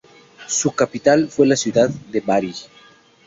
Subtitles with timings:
[0.47, 2.55] Su capital fue la ciudad de Bari.